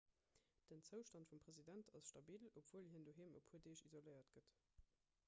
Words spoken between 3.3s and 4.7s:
e puer deeg isoléiert gëtt